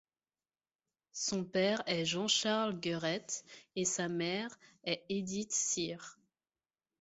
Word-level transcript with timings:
Son 1.13 1.43
père 1.43 1.83
est 1.85 2.05
Jean 2.05 2.27
Charles 2.27 2.79
Guerette 2.79 3.43
et 3.75 3.85
sa 3.85 4.09
mère 4.09 4.49
est 4.83 5.05
Edith 5.09 5.51
Cyr. 5.51 6.17